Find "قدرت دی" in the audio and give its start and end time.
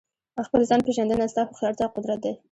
1.95-2.33